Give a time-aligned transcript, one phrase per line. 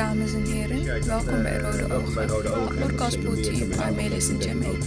[0.00, 1.06] dames en heren.
[1.06, 2.14] Welkom bij Rode Ogen.
[2.14, 2.76] bij Rode Ogen.
[2.78, 4.78] Podcast brought to you by Melis en Jermaine.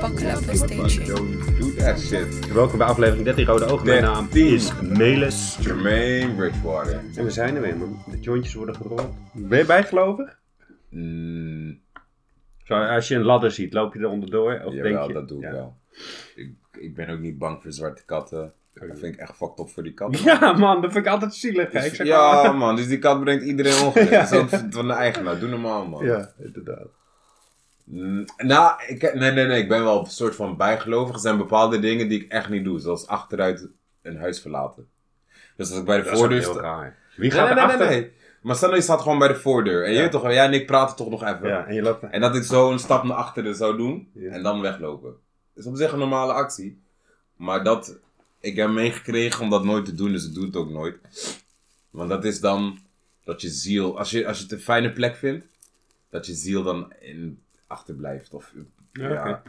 [0.00, 1.06] Buckle up and stay tuned.
[1.06, 2.52] Don't do that shit.
[2.52, 3.86] Welkom bij aflevering 13 Rode Ogen.
[3.86, 4.54] Mijn naam 13.
[4.54, 5.56] is Melis.
[5.60, 7.00] Jermaine Bridgewater.
[7.16, 8.02] En we zijn er weer, man.
[8.10, 9.14] De jointjes worden gerold.
[9.32, 10.38] Ben je bijgelovig?
[10.90, 11.80] Mm,
[12.64, 14.60] Zo, als je een ladder ziet, loop je er onderdoor?
[14.64, 15.12] Of jawel, denk je...
[15.12, 15.52] dat doe ik Ja.
[15.52, 15.76] wel.
[16.34, 18.52] Ik, ik ben ook niet bang voor zwarte katten.
[18.86, 20.24] Dat vind ik echt fucked up voor die katten.
[20.40, 21.72] Ja, man, dat vind ik altijd zielig.
[21.72, 21.78] hè.
[21.80, 24.10] Dus- ik zeg ja, maar- man, dus die kat brengt iedereen ongeluk.
[24.10, 24.30] Ja.
[24.30, 25.38] Dat is van de eigenaar.
[25.38, 26.04] Doe normaal, man.
[26.04, 26.86] Ja, inderdaad.
[27.84, 29.62] Mm, nou, ik, nee, nee, nee.
[29.62, 31.14] Ik ben wel een soort van bijgelovig.
[31.14, 32.78] Er zijn bepaalde dingen die ik echt niet doe.
[32.80, 33.68] Zoals achteruit
[34.02, 34.88] een huis verlaten.
[35.56, 36.94] Dus als ik bij de Dat voordeur sta...
[37.16, 37.88] Wie gaat nee, nee, erachter?
[37.88, 38.12] nee, nee.
[38.42, 39.84] Maar stel je staat gewoon bij de voordeur.
[39.84, 40.02] En je Ja.
[40.02, 41.48] weet toch, wel, jij en ik praten toch nog even.
[41.48, 42.02] Ja, en je loopt...
[42.10, 44.30] En dat ik zo een stap naar achteren zou doen Ja.
[44.30, 45.10] en dan weglopen.
[45.54, 46.82] Dat is op zich een normale actie.
[47.36, 47.98] Maar dat,
[48.40, 50.96] ik heb meegekregen om dat nooit te doen, dus ik doe het ook nooit.
[51.90, 52.78] Want dat is dan
[53.24, 55.46] dat je ziel, als je, als je het een fijne plek vindt,
[56.10, 58.34] dat je ziel dan in achterblijft.
[58.34, 58.52] Of,
[58.92, 59.42] ja.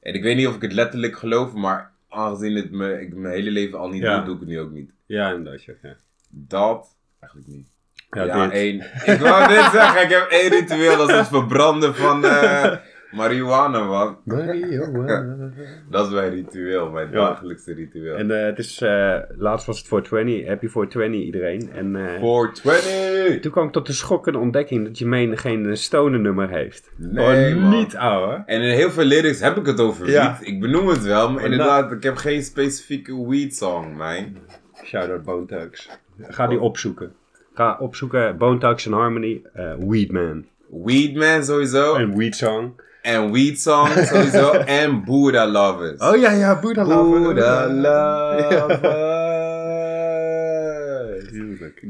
[0.00, 3.34] En ik weet niet of ik het letterlijk geloof, maar aangezien het me, ik mijn
[3.34, 4.16] hele leven al niet Ja.
[4.16, 4.90] doe, doe ik het nu ook niet.
[5.06, 5.64] Ja, inderdaad.
[5.64, 5.74] Ja.
[5.82, 5.96] ja.
[6.28, 7.68] Dat, eigenlijk niet.
[8.10, 8.80] Ja, één.
[9.04, 12.76] Ik wou dit zeggen, ik heb één ritueel, dat is het verbranden van eh
[13.12, 14.16] marihuana, man.
[15.90, 17.12] Dat is mijn ritueel, mijn Ja.
[17.14, 18.16] dagelijkse ritueel.
[18.16, 21.70] En eh, het is, eh, laatst was het 420, happy 420 iedereen.
[21.72, 23.40] En eh, 420!
[23.40, 26.90] toen kwam ik tot de schokkende ontdekking dat Jermaine geen stoner nummer heeft.
[26.96, 27.70] Nee, oh, man.
[27.70, 28.42] niet ouwe.
[28.46, 30.36] En in heel veel lyrics heb ik het over Ja.
[30.40, 30.48] weed.
[30.48, 34.36] Ik benoem het wel, maar inderdaad, ik heb geen specifieke weed song, man.
[34.84, 35.88] Shout-out Bone Thugs.
[36.20, 37.12] Ga die opzoeken.
[37.54, 40.44] Ga opzoeken Bone Thugs and Harmony, eh Weedman.
[40.84, 41.94] Weedman sowieso.
[41.94, 42.72] En Weed Song.
[43.06, 44.50] En weed song sowieso.
[44.82, 46.00] en Buddha Lovers.
[46.00, 47.74] Oh ja, ja, Buddha Buddha Lover.
[47.74, 48.80] Lovers.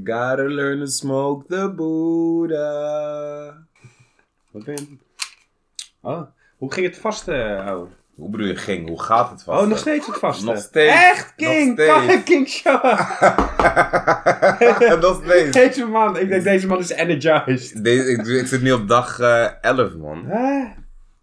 [0.05, 3.55] Gotta learn to smoke the Buddha.
[4.51, 4.87] Wat ben je?
[6.03, 6.23] Oh,
[6.57, 7.87] hoe ging het vast, eh ouwe?
[8.15, 8.89] Hoe bedoel je ging?
[8.89, 9.63] Hoe gaat het vast?
[9.63, 10.45] Oh, nog steeds het vaste.
[10.45, 10.95] Nog steeds.
[10.95, 11.73] Echt, Nog King!
[11.81, 12.23] steeds.
[12.25, 12.83] King Show!
[15.01, 15.51] nog steeds.
[15.51, 17.85] Deze man, ik denk deze man is energized.
[17.85, 20.25] Deze, ik, ik zit nu op dag eh 11, man.
[20.27, 20.65] Huh?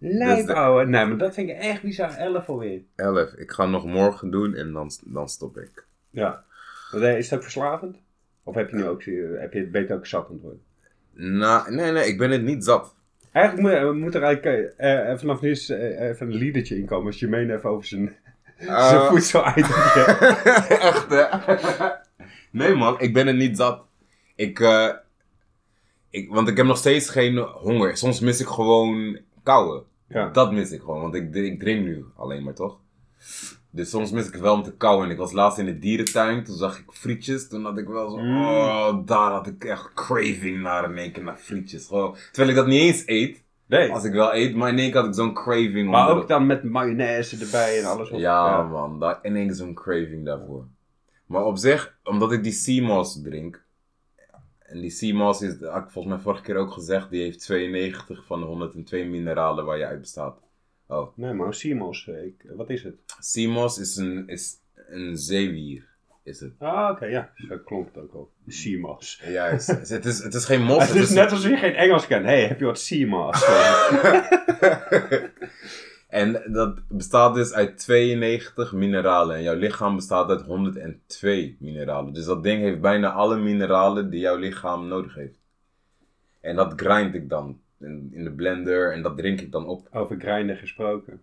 [0.05, 0.85] Lijp, Dus de- ouwe.
[0.85, 2.15] Nee, maar dat vind ik echt bizar.
[2.17, 2.81] 11 alweer.
[2.95, 3.33] 11.
[3.33, 5.85] Ik ga nog morgen doen en dan, dan stop ik.
[6.09, 6.43] Ja.
[6.91, 7.97] Eh, Is ook verslavend?
[8.43, 10.61] Of heb je nu ook, eh, heb je het beter ook zat worden?
[11.13, 12.95] Nou, nee, nee, ik ben het niet zat.
[13.31, 17.05] Eigenlijk moet, moeten er eigenlijk eh, eh, vanaf nu eens, eh, even een liedertje inkomen.
[17.07, 18.15] Als je meen even over zijn,
[18.57, 20.03] Eh, zijn voedsel-itemje.
[20.89, 21.25] Echt, hè?
[22.59, 23.83] nee, man, ik ben het niet zat.
[24.35, 24.89] Ik, eh,
[26.09, 27.97] ik, want ik heb nog steeds geen honger.
[27.97, 29.83] Soms mis ik gewoon kauwen.
[30.07, 30.29] Ja.
[30.29, 32.77] Dat mis ik gewoon, want ik, ik drink nu alleen maar, toch?
[33.69, 35.05] Dus soms mis ik wel om te kauwen.
[35.05, 37.47] En ik was laatst in de dierentuin, toen zag ik frietjes.
[37.47, 38.45] Toen had ik wel zo, Mm.
[38.45, 41.87] oh, daar had ik echt craving naar in één keer, naar frietjes.
[41.87, 43.91] Gewoon, terwijl ik dat niet eens eet, Nee.
[43.91, 44.55] als ik wel eet.
[44.55, 45.89] Maar in één keer had ik zo'n craving.
[45.89, 48.09] Maar ook dan met mayonaise erbij en alles.
[48.09, 50.65] wat- ja, man, daar in één keer zo'n craving daarvoor.
[51.25, 53.62] Maar op zich, omdat ik die CMOS drink.
[54.73, 57.39] En die CMOS is, dat had ik volgens mij vorige keer ook gezegd, die heeft
[57.39, 60.39] 92 van de 102 mineralen waar je uit bestaat.
[60.88, 61.47] Oh, Nee, maar
[62.07, 62.95] eh, ik- wat is het?
[63.33, 64.53] CMOS is een, is
[64.89, 65.85] een zeewier,
[66.23, 66.51] is het.
[66.59, 67.31] Ah, oké, ja.
[67.35, 68.29] Zo klonk het ook al.
[68.47, 69.22] Simos.
[69.28, 69.67] Juist.
[69.67, 70.88] het, is, het is geen mos.
[70.88, 72.25] Het is net als je geen Engels kent.
[72.25, 73.45] hey, heb je wat Simos?
[76.13, 79.35] En dat bestaat dus uit 92 mineralen.
[79.35, 82.13] En jouw lichaam bestaat uit 102 mineralen.
[82.13, 85.40] Dus dat ding heeft bijna alle mineralen die jouw lichaam nodig heeft.
[86.41, 89.88] En dat grind ik dan in, in de blender en dat drink ik dan op.
[89.91, 91.22] Over grinden gesproken.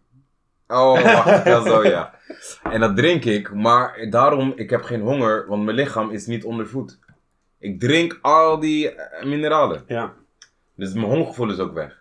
[0.69, 2.15] Oh, wacht, ja, zo ja.
[2.63, 6.45] En dat drink ik, maar daarom, ik heb geen honger, want mijn lichaam is niet
[6.45, 6.99] onder voet.
[7.59, 9.83] Ik drink al die eh, mineralen.
[9.87, 10.15] Ja,
[10.75, 12.00] Dus mijn hongergevoel is ook weg.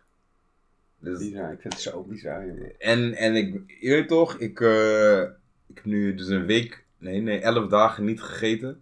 [1.00, 1.52] Dus, bizar.
[1.52, 2.46] Ik vind het zo bizar.
[2.46, 2.80] jongen.
[2.80, 5.22] En, en ik, je toch, ik, eh,
[5.68, 8.82] ik heb nu dus een week, nee, nee, elf dagen niet gegeten.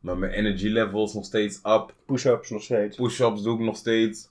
[0.00, 1.94] Maar mijn energy level is nog steeds up.
[2.06, 2.96] Push-ups nog steeds.
[2.96, 4.30] Push-ups doe ik nog steeds.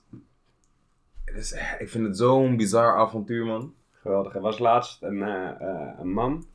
[1.34, 3.74] Dus, ik vind het zo'n bizar avontuur, man.
[3.92, 4.34] Geweldig.
[4.34, 6.46] Er was laatst een, eh, een man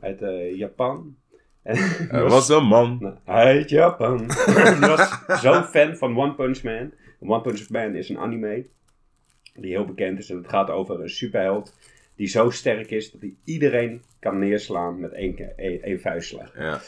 [0.00, 0.20] uit
[0.56, 1.16] Japan.
[2.10, 3.18] Er was een man.
[3.24, 4.16] Uit Japan.
[4.78, 6.92] Die was zo'n fan van One Punch Man.
[7.20, 8.66] One Punch Man is een anime
[9.54, 10.30] die heel bekend is.
[10.30, 11.74] En het gaat over een superheld
[12.16, 16.52] die zo sterk is dat hij iedereen kan neerslaan met één, één, één vuistslag.
[16.58, 16.80] Ja.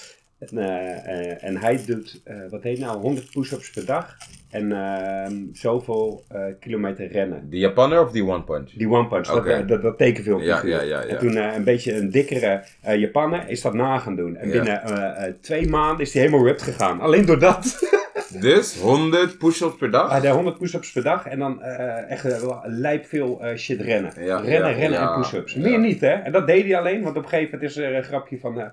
[0.51, 4.17] En, eh, eh, en hij doet, eh, wat heet nou, 100 push-ups per dag.
[4.51, 6.25] En ehm, zoveel
[6.61, 7.51] kilometer rennen.
[7.51, 8.71] Die Japanner of die One Punch?
[8.71, 10.47] Die One Punch, dat, dat, dat tekenfilmpje.
[10.47, 11.07] Ja, ja, ja, ja.
[11.07, 14.37] En toen een beetje een dikkere Japaner is dat na gaan doen.
[14.37, 17.01] En binnen twee maanden is hij helemaal ripped gegaan.
[17.01, 17.65] Alleen door dat.
[18.41, 20.11] Dus 100 push-ups per dag?
[20.11, 23.81] Ah, de 100 push-ups per dag en dan eh, echt uh, lijp veel eh, shit
[23.81, 24.13] rennen.
[24.25, 25.55] Ja, rennen, ja, rennen ja, en push-ups.
[25.55, 26.13] Meer niet, hè?
[26.13, 28.71] En dat deed hij alleen, want op een gegeven moment is er een grapje van.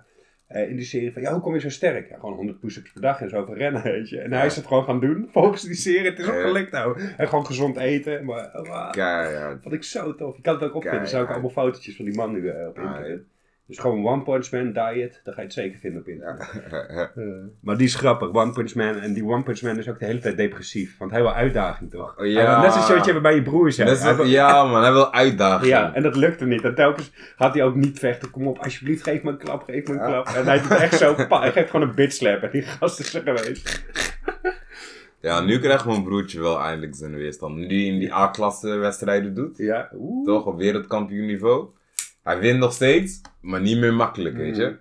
[0.48, 2.10] in die serie van, ja, hoe kom je zo sterk?
[2.10, 4.20] Ja, gewoon 100 push-ups per dag en zo van rennen, weet je.
[4.20, 6.10] En hij is het gewoon gaan doen, volgens die serie.
[6.10, 6.42] Het is ook Ja.
[6.42, 7.00] gelukt, nou.
[7.18, 8.26] En gewoon gezond eten.
[8.26, 8.50] Maar,
[9.62, 10.36] vond ik zo tof.
[10.36, 11.02] Je kan het ook opvinden.
[11.02, 11.50] Er zijn ook Keihard.
[11.54, 13.22] allemaal fotootjes van die man nu op Ah, internet.
[13.70, 16.48] Dus gewoon One Punch Man diet, dan ga je het zeker vinden op internet.
[16.90, 17.12] Ja.
[17.16, 17.24] Eh,
[17.62, 18.96] maar die is grappig, One Punch Man.
[19.00, 20.98] En die One Punch Man is ook de hele tijd depressief.
[20.98, 22.18] Want hij wil uitdaging, toch?
[22.18, 22.34] Oh, ja.
[22.42, 25.14] Hij wil net zoals wat je hebt bij je broers wil- ja man, hij wil
[25.14, 25.68] uitdagen.
[25.68, 26.64] ja, en dat lukte niet.
[26.64, 28.30] En telkens gaat hij ook niet vechten.
[28.32, 30.06] Kom op, alsjeblieft, geef me een klap, geef me een Ja.
[30.22, 30.28] klap.
[30.36, 32.42] En hij doet echt zo, pa, hij geeft gewoon een bitch slap.
[32.42, 33.68] En die gast is er geweest.
[35.22, 37.56] Ja, nu krijgt mijn broertje wel eindelijk zijn weerstand.
[37.56, 39.58] Nu die in die A-klasse wedstrijden doet.
[39.58, 40.26] Ja, oeh.
[40.26, 41.68] Toch, op wereldkampioen niveau.
[42.24, 44.78] Hij wint nog steeds, maar niet meer makkelijk, weet je.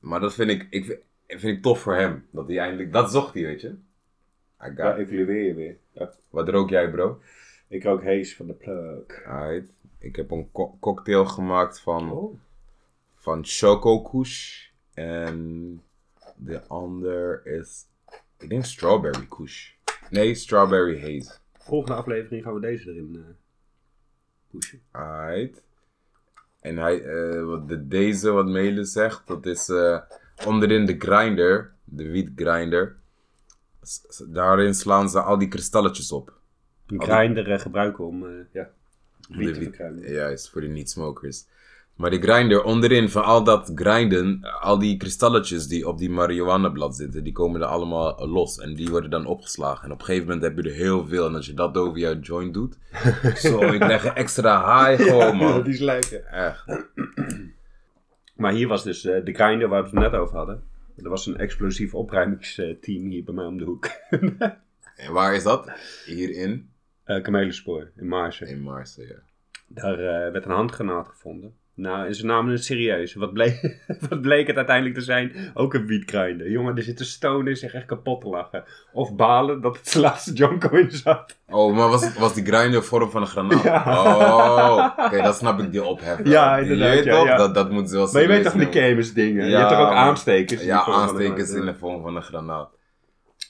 [0.00, 2.26] Maar dat vind ik, ik, vind- vind ik tof voor hem.
[2.30, 3.68] Dat hij eindelijk, dat zocht hij, weet je.
[3.68, 5.08] I got Ja, it.
[5.08, 5.76] evalueer je weer.
[5.92, 6.12] Ja.
[6.30, 7.20] Wat rook jij, bro?
[7.68, 9.24] Ik rook Haze van de plug.
[9.24, 9.72] Alright.
[9.98, 12.38] Ik heb een co- cocktail gemaakt van, Oh.
[13.14, 14.68] van Choco Kush.
[14.94, 15.82] En
[16.36, 17.84] de ander is,
[18.38, 19.70] ik denk Strawberry Kush.
[20.10, 21.38] Nee, Strawberry Haze.
[21.58, 23.34] Volgende aflevering gaan we deze erin eh,
[24.50, 24.80] pushen.
[24.90, 25.62] Alright.
[26.66, 29.98] En hij, eh, wat de, deze, wat Melen zegt, dat is eh,
[30.46, 32.96] onderin de grinder, de wiet grinder.
[33.82, 36.32] S- s- Daarin slaan ze al die kristalletjes op.
[36.86, 38.70] Een grinder eh, gebruiken om ja,
[39.28, 40.12] wiet De te wiet- verkruimelen.
[40.12, 41.44] Juist, voor de niet-smokers.
[41.96, 46.96] Maar die grinder, onderin van al dat grinden, al die kristalletjes die op die marihuana-blad
[46.96, 48.58] zitten, die komen er allemaal eh, los.
[48.58, 49.84] En die worden dan opgeslagen.
[49.84, 51.26] En op een gegeven moment heb je er heel veel.
[51.26, 52.78] En als je dat over jouw joint doet,
[53.36, 55.62] zo, ik krijg een extra high gewoon, man.
[55.62, 56.24] die is lekker.
[56.24, 56.64] Echt.
[58.36, 60.62] Maar hier was dus eh, de grinder waar we het net over hadden.
[60.96, 63.88] Er was een explosief opruimingsteam hier bij mij om de hoek.
[64.96, 65.70] En waar is dat?
[66.06, 66.70] Hierin?
[67.04, 68.48] Eh Kamelenspoor in Maarsen.
[68.48, 69.22] In Marseille, ja.
[69.66, 71.54] Daar eh, werd een handgranaat gevonden.
[71.76, 73.14] Nou, en ze namen het serieus.
[73.14, 73.76] Wat bleek,
[74.08, 75.32] wat bleek het uiteindelijk te zijn?
[75.54, 76.50] Ook een wietgrinder.
[76.50, 78.64] Jongen, er zitten stonen zich echt kapot te lachen.
[78.92, 81.36] Of balen dat het laatste jonko in zat.
[81.48, 83.62] Oh, maar was, was die grinder vorm van een granaat?
[83.62, 83.84] Ja.
[83.86, 86.20] Oh, oké, dat snap ik, die ophef.
[86.24, 87.36] Ja, inderdaad, Je weet ja.
[87.36, 89.48] Dat, dat moet ze wel Maar je weet toch van die gamers dingen?
[89.48, 90.60] je hebt toch ook aanstekers?
[90.60, 92.75] in Ja, aanstekers in de vorm van een granaat.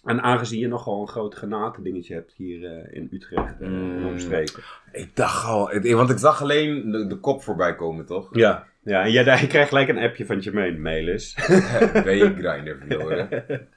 [0.06, 4.06] En aangezien je nogal een groot granatendingetje hebt hier eh, in Utrecht eh, en Mm.
[4.06, 4.62] omstreken.
[4.92, 8.28] Ik dacht al, want ik zag alleen de, de kop voorbij komen, toch?
[8.36, 11.34] Ja, ja en jij, jij krijgt gelijk een appje van Jermaine, Melis.
[12.04, 13.28] ben je grinder verloren?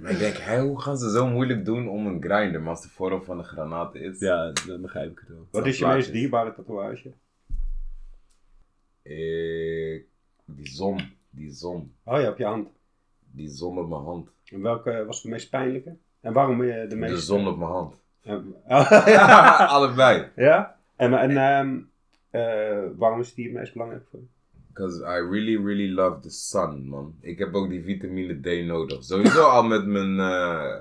[0.00, 2.82] Maar ik denk, hé, hoe gaan ze zo moeilijk doen om een grinder, maar als
[2.82, 4.18] de vorm van een granaat is?
[4.20, 5.46] ja, dan begrijp ik het wel.
[5.50, 7.12] Wat is je meest dierbare tatoeage?
[9.02, 10.04] Ik,
[10.46, 12.68] die zon, die zon, Oh ja, op je hand.
[13.32, 14.30] Die zon op mijn hand.
[14.44, 15.96] En welke was de meest pijnlijke?
[16.20, 17.14] En waarom de meest...
[17.14, 17.94] De zon op mijn hand.
[18.24, 18.44] Oh,
[19.06, 19.66] ja.
[19.66, 20.28] Allebei.
[20.36, 20.76] ja?
[20.96, 21.78] En, en ehm,
[22.30, 24.26] eh, waarom is die het meest belangrijk voor je?
[24.72, 27.14] Because I really, really love the sun, man.
[27.20, 29.04] Ik heb ook die vitamine D nodig.
[29.04, 30.76] Sowieso al met mijn, eh,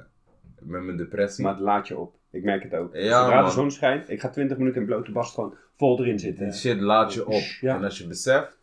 [0.59, 1.43] met mijn depressie.
[1.43, 2.15] Maar het laat je op.
[2.31, 2.95] Ik merk het ook.
[2.95, 6.19] Ja, Zodra de zon schijnt, ik ga 20 minuten in blote bast gewoon vol erin
[6.19, 6.43] zitten.
[6.43, 7.41] Die shit laat je op.
[7.61, 7.75] Ja.
[7.75, 8.57] En als je beseft,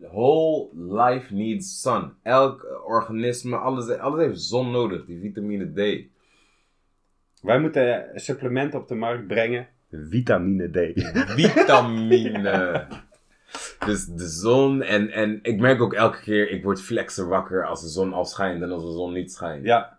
[0.00, 2.12] whole life needs sun.
[2.22, 6.08] Elk organisme, alles, alles heeft zon nodig, die vitamine D.
[7.42, 9.68] Wij moeten supplementen op de markt brengen.
[9.90, 11.00] Vitamine D.
[11.30, 12.86] Vitamine.
[13.86, 17.80] dus de zon en, en ik merk ook elke keer, ik word flexer wakker als
[17.82, 19.64] de zon al schijnt en als de zon niet schijnt.
[19.64, 19.98] ja,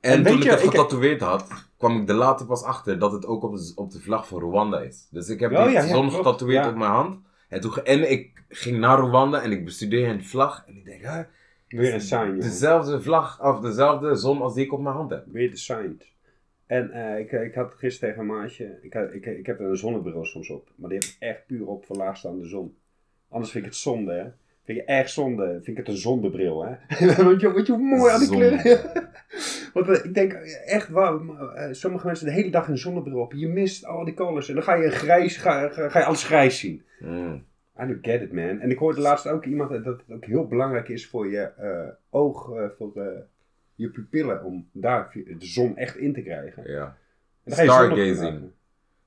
[0.00, 2.62] En, En toen weet ik je, het ik- getatoeëerd had, kwam ik er later pas
[2.62, 5.08] achter dat het ook op de, op de vlag van Rwanda is.
[5.10, 6.70] Dus ik heb Oh, die ja, zon getatoeëerd ja.
[6.70, 7.18] op mijn hand.
[7.50, 10.64] En, toen, en ik ging naar Rwanda en ik bestudeerde een vlag.
[10.66, 11.22] En ik denk, hè,
[11.68, 12.38] weer een sign.
[12.40, 15.24] dezelfde vlag, of dezelfde zon als die ik op mijn hand heb.
[15.26, 16.14] Weer de signs.
[16.66, 19.76] En eh, ik, ik had gisteren tegen een maatje, ik, had- ik, ik heb een
[19.76, 22.74] zonnebril soms op, maar die heb ik echt puur op voor laagstaande zon.
[23.28, 24.24] Anders vind ik het zonde, hè.
[24.64, 26.74] Vind je echt zonde, vind ik het een zondebril, hè.
[27.24, 28.80] Want je, weet je hoe mooi aan die kleuren.
[29.74, 33.18] Want eh, ik denk eh, echt, wauw, eh, sommige mensen de hele dag een zonnebril
[33.18, 33.32] op.
[33.32, 36.24] Je mist al die colors en dan ga je grijs, ga, ga, ga je alles
[36.24, 36.82] grijs zien.
[37.00, 37.44] Mm.
[37.82, 38.58] I don't get it, man.
[38.60, 41.88] En ik hoorde laatst ook iemand dat het ook heel belangrijk is voor je eh,
[42.10, 43.18] oog, eh, voor eh,
[43.74, 46.70] je pupillen, om daar de zon echt in te krijgen.
[46.70, 46.96] Ja.
[47.46, 48.40] Stargazing.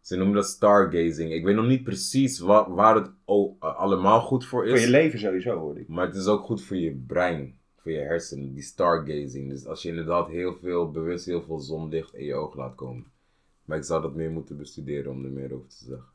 [0.01, 1.31] Ze noemen dat stargazing.
[1.31, 4.83] Ik weet nog niet precies wa- waar het uh, allemaal goed voor Voor is.
[4.83, 5.88] je leven sowieso, hoor ik.
[5.88, 9.50] Maar het is ook goed voor je brein, voor je hersenen, die stargazing.
[9.50, 13.05] Dus als je inderdaad heel veel, bewust heel veel zonlicht in je oog laat komen.
[13.65, 16.07] Maar ik zou dat meer moeten bestuderen om er meer over te zeggen.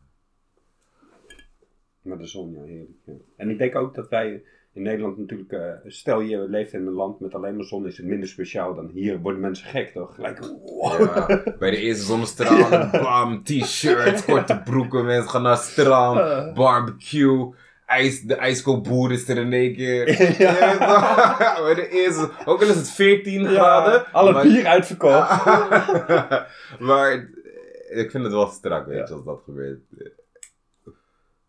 [2.08, 2.90] Maar de zon, ja, heerlijk.
[3.04, 3.12] Ja.
[3.36, 6.92] En ik denk ook dat wij In Nederland natuurlijk, eh, stel je leeft in een
[6.92, 9.18] land met alleen maar zon, is het minder speciaal dan hier.
[9.20, 10.14] Worden mensen gek toch?
[10.14, 11.00] Gelijk, wow.
[11.00, 17.54] Ja, bij de eerste zonnestralen, bam, t-shirt, korte broeken, mensen gaan naar het strand, barbecue,
[17.86, 20.08] ijs, de ijskoopboer is er in één keer.
[20.38, 21.60] Ja.
[21.64, 24.12] bij de eerste, ook al is het 14 graden.
[24.12, 25.44] alle maar- bier uitverkocht.
[26.78, 27.12] maar
[27.88, 29.80] ik vind het wel strak, weet je, als dat gebeurt.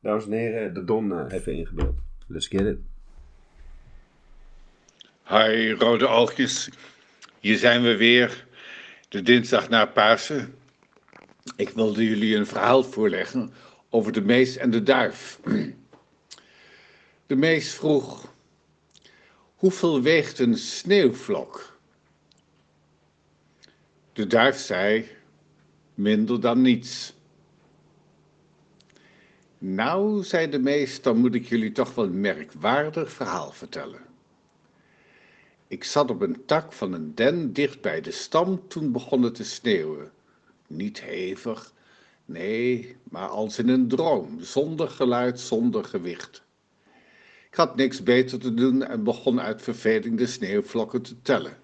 [0.01, 1.99] Dames en heren, de Don eh, even ingebeeld.
[2.27, 2.77] Let's get it.
[5.27, 6.69] Hi, rode oogjes.
[7.39, 8.45] Hier zijn we weer,
[9.09, 10.55] de dinsdag na Pasen.
[11.55, 13.51] Ik wilde jullie een verhaal voorleggen
[13.89, 15.39] over de mees en de duif.
[17.27, 18.33] De mees vroeg,
[19.55, 21.79] hoeveel weegt een sneeuwvlok?
[24.13, 25.07] De duif zei,
[25.93, 27.13] minder dan niets.
[29.61, 34.01] Nou, zei de mees, dan moet ik jullie toch wel een merkwaardig verhaal vertellen.
[35.67, 39.35] Ik zat op een tak van een den dicht bij de stam toen begon het
[39.35, 40.11] te sneeuwen.
[40.67, 41.73] Niet hevig,
[42.25, 46.43] nee, maar als in een droom, zonder geluid, zonder gewicht.
[47.49, 51.57] Ik had niks beter te doen en begon uit verveling de sneeuwvlokken te tellen.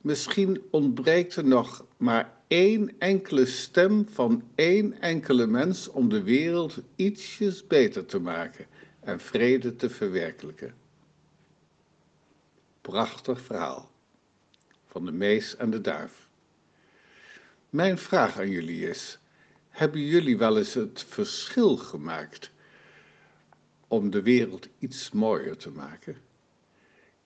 [0.00, 6.82] Misschien ontbreekt er nog maar één enkele stem van één enkele mens om de wereld
[6.96, 8.66] ietsjes beter te maken
[9.00, 10.74] en vrede te verwerkelijken.
[12.80, 13.90] Prachtig verhaal
[14.86, 16.28] van de mees en de duif.
[17.68, 19.18] Mijn vraag aan jullie is:
[19.68, 22.50] hebben jullie wel eens het verschil gemaakt
[23.88, 26.12] om de wereld iets mooier te maken?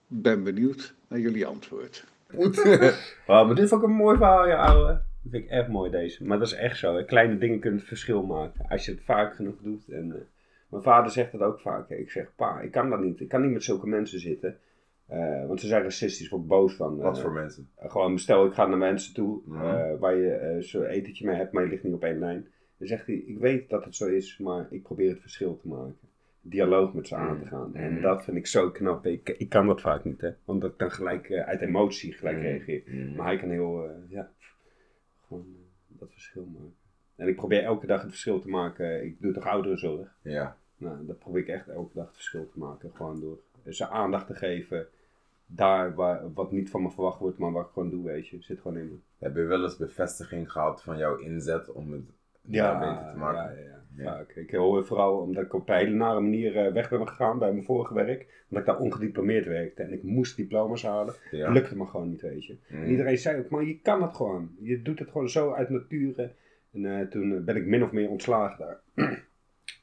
[0.09, 2.04] Ik ben benieuwd naar jullie antwoord.
[2.33, 2.54] Oh,
[3.26, 5.12] maar dit vond ik een mooi verhaal, ja, ouwe.
[5.25, 6.25] Dat vind ik echt mooi, deze.
[6.25, 6.97] Maar dat is echt zo.
[6.97, 7.04] Hè.
[7.04, 8.66] Kleine dingen kunnen het verschil maken.
[8.69, 9.88] Als je het vaak genoeg doet.
[9.88, 10.21] En, eh,
[10.69, 11.88] mijn vader zegt dat ook vaak.
[11.88, 11.95] hè.
[11.97, 13.21] Ik zeg, pa, ik kan dat niet.
[13.21, 14.57] Ik kan niet met zulke mensen zitten.
[15.07, 16.97] Eh, want ze zijn racistisch, word boos van.
[16.97, 17.69] Wat eh, voor mensen?
[17.78, 19.40] Gewoon, stel ik ga naar mensen toe
[19.99, 22.47] waar je zo'n etentje mee hebt, maar je ligt niet op één lijn.
[22.78, 25.69] Dan zegt hij, ik weet dat het zo is, maar ik probeer het verschil te
[25.69, 25.97] maken.
[26.40, 27.75] Dialoog met ze aan te gaan.
[27.75, 28.02] En Mhm.
[28.02, 29.07] dat vind ik zo knap.
[29.07, 30.31] Ik, ik kan dat vaak niet, hè.
[30.45, 32.47] Omdat ik dan gelijk uit emotie gelijk Mhm.
[32.47, 32.83] reageer.
[32.87, 33.14] Mhm.
[33.16, 34.31] Maar hij kan heel, ja,
[35.35, 36.76] gewoon eh, dat verschil maken.
[37.17, 39.05] En ik probeer elke dag het verschil te maken.
[39.05, 40.17] Ik doe toch ouderenzorg.
[40.23, 40.57] Ja.
[40.76, 42.91] Nou, dat probeer ik echt elke dag het verschil te maken.
[42.95, 43.38] Gewoon door
[43.73, 44.87] ze aandacht te geven.
[45.47, 48.43] Daar waar, wat niet van me verwacht wordt, maar wat ik gewoon doe, weet je.
[48.43, 48.97] Zit gewoon in me.
[49.19, 52.11] Heb je wel eens bevestiging gehad van jouw inzet om het
[52.41, 53.43] ja, beter te maken?
[53.43, 53.84] Ja, ja, ja.
[53.97, 54.05] Ja.
[54.05, 54.31] Vaak.
[54.31, 57.53] Ik hoor vooral omdat ik op een hele nare manier eh, weg ben gegaan bij
[57.53, 58.45] mijn vorige werk.
[58.49, 61.15] Omdat ik daar ongediplomeerd werkte en ik moest diploma's halen.
[61.31, 61.51] Ja.
[61.51, 62.57] Lukte me gewoon niet, weet je.
[62.69, 62.83] Mm.
[62.83, 64.51] En iedereen zei ook, maar je kan het gewoon.
[64.61, 66.33] Je doet het gewoon zo uit nature.
[66.73, 68.81] En eh, toen eh, ben ik min of meer ontslagen daar.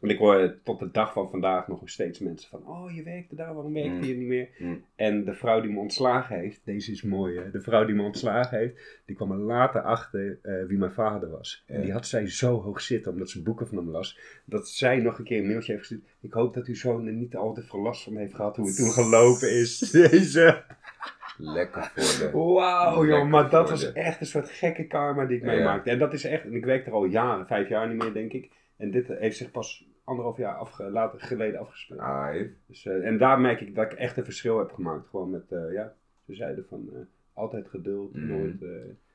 [0.01, 2.67] En ik hoor tot de dag van vandaag nog steeds mensen van...
[2.67, 4.03] Oh, je werkte daar, waarom werkte Mm.
[4.03, 4.50] je niet meer?
[4.58, 4.84] Mm.
[4.96, 6.62] En de vrouw die me ontslagen heeft...
[6.63, 7.51] Deze is mooi, hè?
[7.51, 9.01] De vrouw die me ontslagen heeft...
[9.05, 11.63] Die kwam er later achter eh, wie mijn vader was.
[11.67, 14.20] En die had zij zo hoog zitten, omdat ze boeken van hem las...
[14.46, 16.10] Dat zij nog een keer een mailtje heeft gestuurd...
[16.22, 18.55] Ik hoop dat uw zoon er niet al te veel last van heeft gehad...
[18.55, 19.79] Hoe het toen gelopen is.
[19.91, 20.63] Deze...
[21.38, 22.38] Lekker voor de...
[22.38, 25.51] Wauw, joh, maar dat was de- echt een soort gekke karma die ik Ja.
[25.51, 25.89] meemaakte.
[25.89, 28.34] En dat is echt, en ik werk er al jaren, vijf jaar niet meer, denk
[28.34, 28.50] ik.
[28.77, 32.01] En dit heeft zich pas anderhalf jaar afge, later geleden afgespeeld.
[32.67, 35.08] Dus, eh, en daar merk ik dat ik echt een verschil heb gemaakt.
[35.10, 35.93] Gewoon met, eh, ja,
[36.25, 37.00] ze zeiden van eh,
[37.34, 38.27] altijd geduld, Mhm.
[38.27, 38.55] nooit.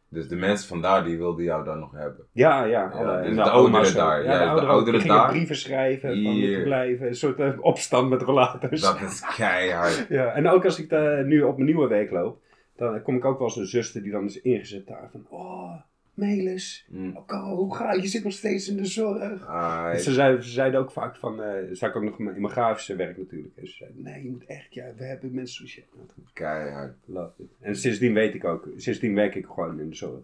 [0.08, 2.26] Dus de mensen vandaar die wilden jou dan nog hebben.
[2.32, 2.88] ja, ja.
[3.22, 5.28] dus de oma's ouderen daar, Ja, ja, de de ouderen daar.
[5.28, 7.06] brieven schrijven van moeten blijven.
[7.06, 8.80] Een soort opstand met rollators.
[8.80, 10.06] Dat is keihard.
[10.08, 10.90] Ja, en ook als ik
[11.24, 12.42] nu op mijn nieuwe week loop,
[12.76, 15.74] dan kom ik ook wel eens een zuster die dan is ingezet daar van, oh,
[16.16, 17.16] Melis, Mm.
[17.26, 18.02] oh, hoe ga je?
[18.02, 19.46] Je zit nog steeds in de zorg.
[19.46, 19.98] Ai.
[19.98, 22.96] Ze, zeiden, ze zeiden ook vaak van, eh zag ik ook nog in mijn grafische
[22.96, 23.56] werk natuurlijk.
[23.56, 25.84] En ze zeiden, nee, je moet echt, ja, we hebben mensen zoals jij.
[26.32, 26.96] Keihard.
[27.04, 27.48] Love it.
[27.60, 30.20] En sindsdien weet ik ook, sindsdien werk ik gewoon in de zorg.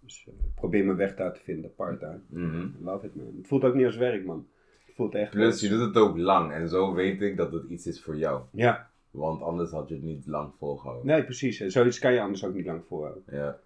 [0.00, 2.20] Dus eh, ik probeer mijn weg daar te vinden, part-time.
[2.28, 2.66] Mhm.
[2.82, 3.34] Love it man.
[3.36, 4.46] Het voelt ook niet als werk man.
[4.86, 5.30] Het voelt echt...
[5.30, 6.52] Plus, je doet het ook lang.
[6.52, 8.42] En zo weet ik dat het iets is voor jou.
[8.52, 11.06] Ja, Want anders had je het niet lang volgehouden.
[11.06, 11.60] nee precies.
[11.60, 13.22] En zoiets kan je anders ook niet lang volhouden.
[13.30, 13.58] Ja.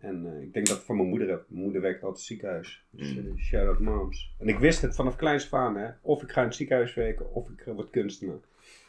[0.00, 1.44] En eh, ik denk dat voor mijn moeder heb.
[1.48, 2.84] Mijn moeder werkt altijd in het ziekenhuis.
[2.90, 3.26] Dus Mm.
[3.36, 4.32] eh, shout-out moms.
[4.38, 5.88] En ik wist het vanaf kleins aan, hè.
[6.02, 8.36] Of ik ga in het ziekenhuis werken, of ik eh, word kunstenaar.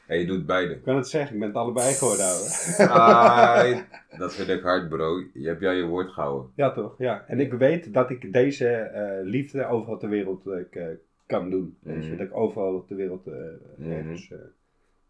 [0.08, 0.74] En je doet beide.
[0.74, 3.84] Ik kan het zeggen, ik ben het allebei geworden, ouwe.
[4.18, 5.24] Dat vind ik hard, bro.
[5.34, 6.52] Je hebt jou je woord gehouden.
[6.56, 6.96] Ja, toch?
[6.98, 7.26] Ja.
[7.28, 10.86] En ik weet dat ik deze eh, liefde overal ter wereld eh,
[11.26, 11.78] kan doen.
[11.80, 12.10] Mhm.
[12.10, 13.34] Dat ik overal ter wereld eh,
[13.78, 13.92] Mhm.
[13.92, 14.38] ergens, eh,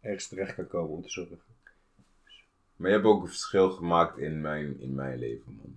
[0.01, 1.39] ergens terecht kan komen om te zorgen.
[2.75, 5.75] Maar je hebt ook een verschil gemaakt in mijn, in mijn leven, man.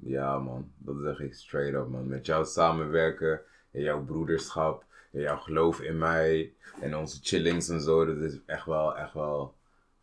[0.00, 0.70] Ja, man.
[0.78, 2.08] Dat zeg ik straight up, man.
[2.08, 7.80] Met jou samenwerken, en jouw broederschap, en jouw geloof in mij, en onze chillings en
[7.80, 8.04] zo.
[8.06, 9.54] Dat is echt wel, echt wel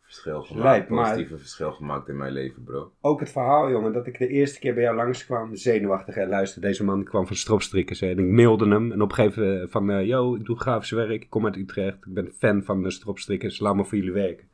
[0.02, 0.64] verschil gemaakt.
[0.64, 2.92] Lijp, maar- positieve verschil gemaakt in mijn leven, bro.
[3.00, 6.16] Ook het verhaal, jongen, dat ik de eerste keer bij jou langskwam, zenuwachtig.
[6.16, 8.00] En luister, deze man kwam van stropstrikkers.
[8.00, 8.92] En ik mailde hem.
[8.92, 11.22] En op een gegeven moment van, eh, yo, ik doe grafisch werk.
[11.22, 11.96] Ik kom uit Utrecht.
[12.06, 13.58] Ik ben fan van de stropstrikkers.
[13.58, 14.48] Laat me voor jullie werken.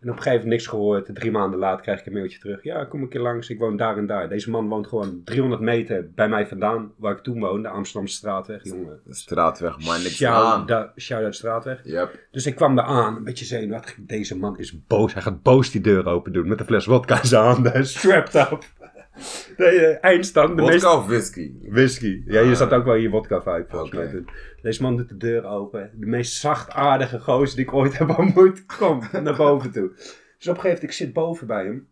[0.00, 1.14] En op een gegeven moment niks gehoord.
[1.14, 2.62] Drie maanden later krijg ik een mailtje terug.
[2.62, 3.50] Ja, kom een keer langs.
[3.50, 4.28] Ik woon daar en daar.
[4.28, 6.92] Deze man woont gewoon 300 meter bij mij vandaan.
[6.96, 9.00] Waar ik toen woonde, Amsterdamse straatweg, jongen.
[9.04, 10.66] De straatweg, maar niks aan.
[10.96, 11.80] Shout, out straatweg.
[11.84, 12.26] Yep.
[12.30, 13.94] Dus ik kwam daar aan, een beetje zenuwachtig.
[13.98, 15.12] Deze man is boos.
[15.12, 17.86] Hij gaat boos die deur open doen met een fles wodka in zijn handen.
[17.86, 18.64] Strapped up.
[19.56, 20.56] De eh, eindstand.
[20.56, 20.84] De meest...
[20.84, 21.52] of whisky?
[21.68, 22.22] Whisky.
[22.26, 22.56] Ja, je Ah.
[22.56, 24.24] zat ook wel in je wodka vibe volgens mij.
[24.62, 25.90] Deze man doet de deur open.
[25.94, 28.66] De meest zachtaardige gozer die ik ooit heb ontmoet.
[28.78, 29.88] Kom naar boven toe.
[29.88, 31.88] Dus op een gegeven moment, ik zit boven bij hem.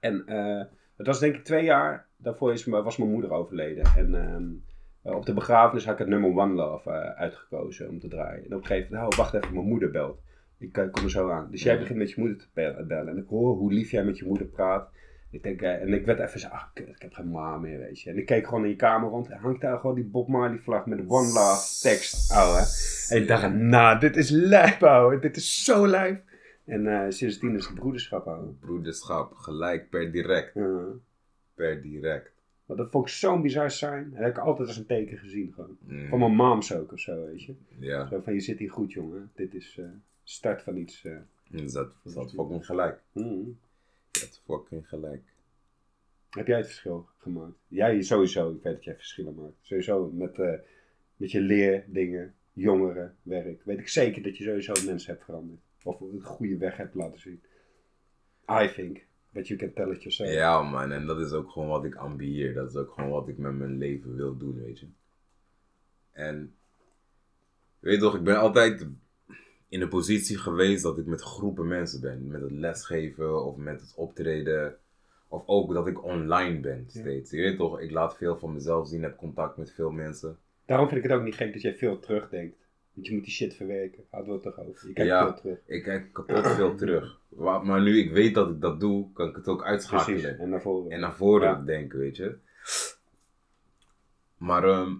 [0.00, 0.64] En eh,
[0.96, 2.06] het was denk ik twee jaar.
[2.16, 3.84] Daarvoor is, was mijn moeder overleden.
[3.96, 8.08] En ehm, op de begrafenis had ik het nummer One Love eh, uitgekozen om te
[8.08, 8.44] draaien.
[8.44, 10.20] En op een gegeven moment, oh, wacht even, mijn moeder belt.
[10.58, 11.50] Ik kom er zo aan.
[11.50, 13.08] Dus jij begint met je moeder te be- bellen.
[13.08, 14.88] En ik hoor hoe lief jij met je moeder praat.
[15.36, 18.00] Ik denk, eh, en ik werd even zo, kut, ik heb geen ma meer, weet
[18.00, 18.10] je.
[18.10, 19.28] En ik keek gewoon in je kamer rond.
[19.28, 22.64] Hangt daar gewoon die Bob Marley vlag met de One Love tekst, ouwe.
[23.08, 25.18] En ik dacht, nou, dit is lijp, ouwe.
[25.18, 26.22] Dit is zo lijp.
[26.64, 28.46] En eh, sindsdien is het broederschap, ouwe.
[28.60, 30.52] Broederschap, gelijk per direct.
[31.54, 32.30] Per direct.
[32.66, 34.10] Maar dat vond ik zo'n bizar zijn.
[34.10, 35.76] Dat heb ik altijd als een teken gezien, gewoon.
[35.80, 36.08] Mm.
[36.08, 37.54] Van mijn moms ook of zo, weet je.
[37.78, 39.30] Ja, Zo van, je zit hier goed, jongen.
[39.34, 39.84] Dit is eh,
[40.24, 41.02] start van iets.
[41.48, 43.00] dat, dat fucking gelijk.
[43.12, 45.22] Je hebt fucking gelijk.
[46.36, 47.56] Heb jij het verschil gemaakt?
[47.68, 49.56] Jij sowieso, ik weet dat jij verschillen maakt.
[49.60, 50.52] Sowieso met, eh,
[51.16, 53.64] met je leerdingen, jongeren, werk.
[53.64, 55.60] Weet ik zeker dat je sowieso mensen hebt veranderd.
[55.82, 57.42] Of een goede weg hebt laten zien.
[58.50, 59.04] I think.
[59.32, 60.30] That you can tell it yourself.
[60.30, 62.54] Ja, man, en dat is ook gewoon wat ik ambieer.
[62.54, 64.86] Dat is ook gewoon wat ik met mijn leven wil doen, weet je.
[66.12, 66.54] En,
[67.78, 68.86] je weet toch, ik ben altijd
[69.68, 72.26] in de positie geweest dat ik met groepen mensen ben.
[72.26, 74.78] Met het lesgeven of met het optreden.
[75.28, 77.30] Of ook dat ik online ben steeds.
[77.30, 80.38] Je weet toch, ik laat veel van mezelf zien, heb contact met veel mensen.
[80.66, 82.56] Daarom vind ik het ook niet gek dat jij veel terugdenkt.
[82.92, 84.04] Want je moet die shit verwerken.
[84.10, 84.88] Hadden we het toch over.
[84.88, 85.22] Je kijkt Ja.
[85.24, 85.58] veel terug.
[85.66, 87.20] Ik kijk kapot veel terug.
[87.62, 89.90] Maar nu ik weet dat ik dat doe, kan ik het ook Precies.
[89.92, 90.38] uitschakelen.
[90.38, 90.90] En naar voren.
[90.90, 91.62] en naar voren Ja.
[91.64, 92.36] denken, weet je.
[94.36, 94.94] Maar ehm,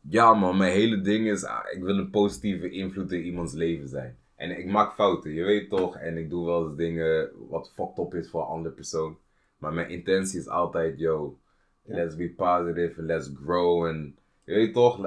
[0.00, 3.88] ja man, mijn hele ding is, ah, ik wil een positieve invloed in iemands leven
[3.88, 4.16] zijn.
[4.38, 5.96] En ik maak fouten, je weet toch.
[5.96, 9.18] En ik doe wel eens dingen wat fucked up is voor een andere persoon.
[9.58, 11.38] Maar mijn intentie is altijd, yo,
[11.82, 11.94] Ja.
[11.94, 13.86] let's be positive, let's grow.
[13.86, 14.98] En je weet toch.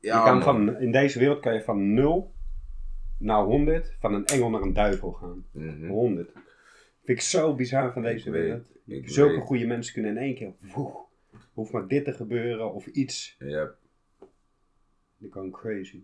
[0.00, 0.42] Ja, je kan man.
[0.42, 2.32] van, in deze wereld kan je van 0
[3.18, 5.44] naar 100, van een engel naar een duivel gaan.
[5.50, 5.86] Mhm.
[5.88, 6.30] 100.
[7.04, 8.42] Vind ik zo bizar van deze weet,
[8.86, 9.10] wereld.
[9.12, 9.44] Zulke weet.
[9.44, 10.52] goede mensen kunnen in één keer.
[10.74, 10.92] Woe,
[11.52, 13.36] hoeft maar dit te gebeuren of iets.
[13.38, 13.70] Ja.
[15.18, 16.02] Die kan crazy.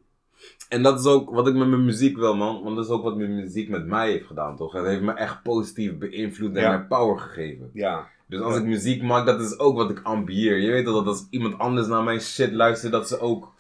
[0.69, 2.63] En dat is ook wat ik met mijn muziek wil, man.
[2.63, 4.73] Want dat is ook wat mijn muziek met mij heeft gedaan, toch?
[4.73, 6.77] Het heeft me echt positief beïnvloed en Ja.
[6.77, 7.71] mij power gegeven.
[7.73, 8.09] Ja.
[8.27, 10.57] Dus als ik muziek maak, dat is ook wat ik ambieer.
[10.59, 13.55] Je weet toch, dat als iemand anders naar mijn shit luistert, dat ze ook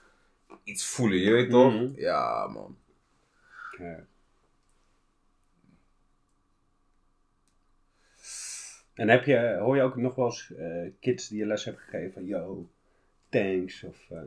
[0.64, 1.18] iets voelen.
[1.18, 1.72] Je weet toch?
[1.72, 1.88] Mhm.
[1.96, 2.76] Ja, man.
[3.78, 4.04] ja.
[8.94, 11.82] En heb je, hoor je ook nog wel eens eh, kids die je les hebben
[11.82, 12.68] gegeven yo,
[13.28, 13.96] thanks of...
[14.10, 14.18] eh,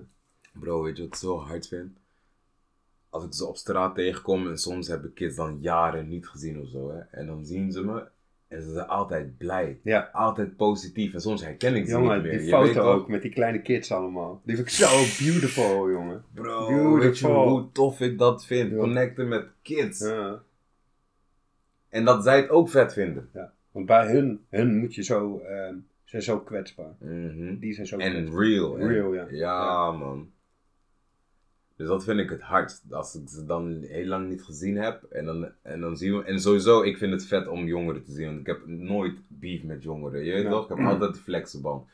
[0.54, 1.98] Bro, weet je wat ik zo hard vind?
[3.10, 6.60] Als ik ze op straat tegenkom en soms heb ik kids dan jaren niet gezien
[6.62, 7.00] of zo, hè.
[7.00, 8.04] En dan zien ze me
[8.48, 9.80] en ze zijn altijd blij.
[9.84, 10.10] ja.
[10.14, 11.14] Altijd positief.
[11.14, 12.32] En soms herken ik ze Jongen, niet meer.
[12.38, 14.42] die Je foto ook met die kleine kids allemaal.
[14.46, 16.24] Die vind ik zo beautiful, jongen.
[16.34, 17.00] Bro, Beautiful.
[17.00, 18.72] weet je hoe tof ik dat vind?
[18.72, 18.78] Ja.
[18.78, 20.00] Connecten met kids.
[20.00, 20.42] Ja.
[21.90, 23.30] En dat zij het ook vet vinden.
[23.34, 23.54] Ja.
[23.72, 26.96] Want bij hun, hun moet je zo, ehm zijn zo kwetsbaar.
[27.00, 27.60] Mhm.
[27.60, 28.40] Die zijn zo En kwetsbaar.
[28.44, 28.78] real.
[28.80, 29.26] Real, ja.
[29.30, 30.32] Ja, man.
[31.80, 32.84] Dus dat vind ik het hardst.
[32.92, 35.04] Als ik ze dan heel lang niet gezien heb.
[35.04, 36.24] En dan, en dan zien we.
[36.24, 38.26] En sowieso, ik vind het vet om jongeren te zien.
[38.26, 40.24] Want ik heb nooit beef met jongeren.
[40.26, 40.50] Je weet Ja.
[40.50, 40.70] toch?
[40.70, 41.88] Ik heb altijd de flexiband.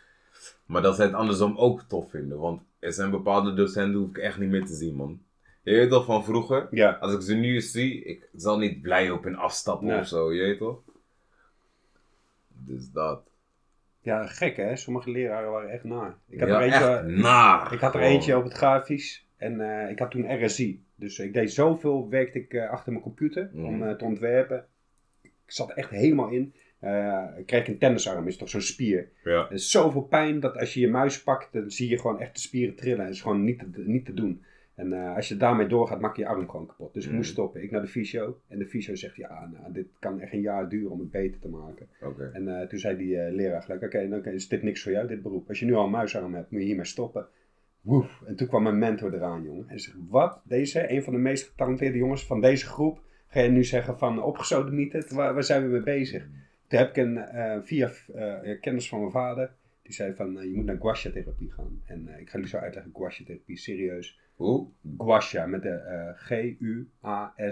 [0.66, 2.40] Maar dat zij het andersom ook tof vinden.
[2.40, 5.20] Want er zijn bepaalde docenten hoef ik echt niet meer te zien, man.
[5.64, 6.68] Je weet toch van vroeger?
[6.72, 6.98] Ja.
[7.00, 10.00] Als ik ze nu eens zie, ik zal niet blij op hun afstappen Nee.
[10.00, 10.82] of zo, je weet toch?
[12.48, 13.22] Dus dat.
[14.02, 14.76] Ja, gek hè.
[14.76, 16.18] Sommige leraren waren echt naar.
[16.30, 17.74] Ik had Ja, er eentje, echt naar.
[17.74, 19.25] ik had er eentje op het grafisch.
[19.38, 20.84] En eh, ik had toen RSI.
[20.96, 23.66] Dus ik deed zoveel, werkte ik eh, achter mijn computer Mhm.
[23.66, 24.66] om eh, te ontwerpen.
[25.22, 26.54] Ik zat er echt helemaal in.
[27.38, 29.10] Ik kreeg een tennisarm, is toch zo'n spier.
[29.24, 29.46] Ja.
[29.46, 32.34] Er is zoveel pijn dat als je je muis pakt, dan zie je gewoon echt
[32.34, 33.06] de spieren trillen.
[33.06, 34.44] Dat is gewoon niet te, niet te doen.
[34.76, 36.94] En als je daarmee doorgaat, maak je je arm gewoon kapot.
[36.94, 37.18] Dus ik Mhm.
[37.18, 37.64] moest stoppen.
[37.64, 38.40] Ik naar de fysio.
[38.48, 41.40] En de fysio zegt, ja, nou, dit kan echt een jaar duren om het beter
[41.40, 41.88] te maken.
[42.34, 45.48] En toen zei die leraar gelijk, oké, dan is dit niks voor jou, dit beroep.
[45.48, 47.28] Als je nu al een muisarm hebt, moet je hiermee stoppen.
[47.86, 48.22] Woef.
[48.26, 49.70] En toen kwam mijn mentor eraan, jongen.
[49.70, 50.42] En zegt, wat?
[50.44, 54.24] Deze, een van de meest getalenteerde jongens van deze groep, ga je nu zeggen van
[54.24, 55.16] opgesodemieten?
[55.16, 56.28] Waar, waar zijn we mee bezig?
[56.68, 59.52] Toen heb ik een, eh, via eh, kennis van mijn vader,
[59.86, 61.82] die zei van, eh, je moet naar guasha-therapie gaan.
[61.86, 64.20] En eh, ik ga jullie zo uitleggen, guasha-therapie, serieus.
[64.36, 64.68] Hoe?
[64.98, 67.44] Guasha, met de eh, G-U-A-S-H-A.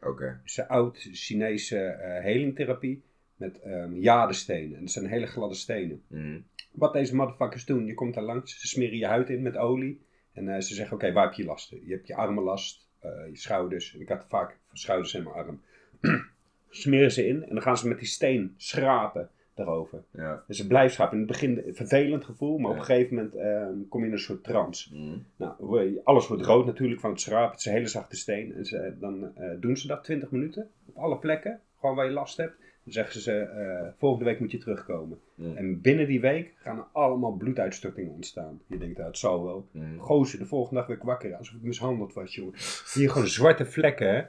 [0.00, 0.24] Oké.
[0.24, 3.02] Het is een oud Chinese eh helingtherapie
[3.36, 4.76] met ehm jadestenen.
[4.76, 6.02] En dat zijn hele gladde stenen.
[6.06, 6.40] Mhm.
[6.72, 10.00] Wat deze motherfuckers doen, je komt daar langs, ze smeren je huid in met olie.
[10.32, 11.86] En eh, ze zeggen, oké, waar heb je lasten?
[11.86, 13.94] Je hebt je armen last, eh, je schouders.
[13.94, 15.60] Ik had vaak schouders en mijn arm.
[16.68, 20.04] smeren ze in en dan gaan ze met die steen schrapen daarover.
[20.10, 20.44] Ja.
[20.46, 21.12] Dus ze blijven schrapen.
[21.12, 24.12] In het begin een vervelend gevoel, maar op een gegeven moment ehm, kom je in
[24.12, 24.94] een soort trance.
[24.94, 25.18] Mhm.
[25.36, 27.50] Nou, alles wordt rood natuurlijk van het schrapen.
[27.50, 28.54] Het is een hele zachte steen.
[28.54, 32.12] En ze, dan eh, doen ze dat 20 minuten op alle plekken, gewoon waar je
[32.12, 32.54] last hebt.
[32.84, 35.18] Dan zeggen ze, eh, volgende week moet je terugkomen.
[35.54, 38.60] En binnen die week gaan er allemaal bloeduitstortingen ontstaan.
[38.66, 39.68] Je denkt, nou, het zal wel.
[39.70, 39.98] Mhm.
[39.98, 42.54] Gozer, de volgende dag weer wakker, alsof ik mishandeld was, jongen.
[42.94, 44.20] Hier gewoon zwarte vlekken, hè.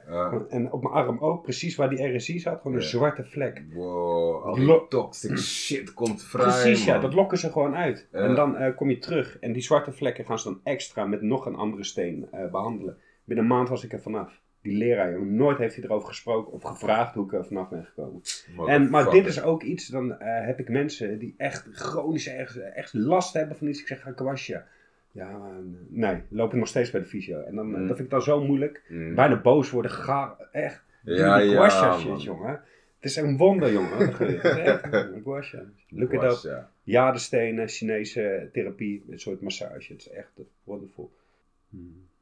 [0.48, 3.62] En op mijn arm ook, precies waar die RSI zat, gewoon een zwarte vlek.
[3.72, 8.08] Wow, al die toxic shit komt vrij, Precies, ja, dat lokken ze gewoon uit.
[8.10, 11.22] En dan eh, kom je terug en die zwarte vlekken gaan ze dan extra met
[11.22, 12.96] nog een andere steen eh, behandelen.
[13.24, 14.42] Binnen een maand was ik er vanaf.
[14.64, 17.84] Die leraar, jongen, nooit heeft hij erover gesproken of gevraagd hoe ik er vanaf ben
[17.84, 18.22] gekomen.
[18.66, 22.56] En, maar dit is ook iets, dan eh, heb ik mensen die echt chronisch echt,
[22.56, 23.80] echt last hebben van iets.
[23.80, 24.62] Ik zeg, ga kwastje.
[25.12, 25.52] Ja, maar,
[25.88, 27.40] nee, loop ik nog steeds bij de fysio.
[27.40, 27.86] En dan, eh, Mm.
[27.86, 28.82] dat vind ik dan zo moeilijk.
[28.88, 29.14] Mhm.
[29.14, 30.82] Bijna boos worden, ga echt.
[31.02, 32.50] Ja, die ja, shit, jongen.
[32.96, 33.98] Het is een wonder, jongen.
[34.18, 35.62] Het is echt een kwastja.
[35.88, 36.38] Look it up.
[36.42, 36.70] ja.
[36.82, 39.92] Jadestenen, Chinese therapie, een soort massage.
[39.92, 40.30] Het is echt
[40.64, 41.10] wonderful.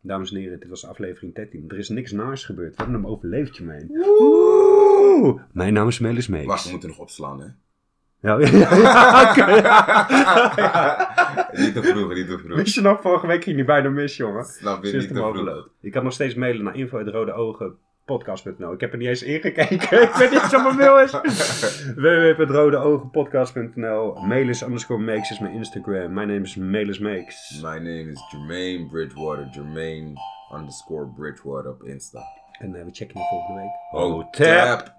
[0.04, 1.64] Dames en heren, dit was aflevering 13.
[1.68, 2.76] Er is niks naars gebeurd.
[2.76, 3.88] We hebben hem overleefd, je meen.
[3.88, 5.40] Woe!
[5.52, 6.46] Mijn naam is Melis Meeks.
[6.46, 7.46] Wacht, we moeten nog opslaan, hè?
[8.20, 8.48] Ja, ja,
[11.62, 12.56] niet te vroeg, niet te vroeg.
[12.56, 14.44] Wist je nog, vorige week ging die bijna mis, jongen.
[14.44, 15.68] Snap je, niet te vroeg.
[15.80, 17.04] Je kan nog steeds mailen naar info
[18.18, 18.72] podcast.nl.
[18.72, 20.02] Ik heb er niet eens ingekeken.
[20.08, 21.10] ik weet niet op mijn mail is.
[22.04, 26.12] www.rodeogenpodcast.nl Melis underscore makes is mijn Instagram.
[26.12, 27.60] Mijn naam is Melis Makes.
[27.62, 29.48] My name is Jermaine Bridgewater.
[29.50, 30.12] Jermaine
[30.54, 32.20] underscore Bridgewater op Insta.
[32.58, 34.02] En eh, we checken je volgende week.
[34.02, 34.94] Oh, tap!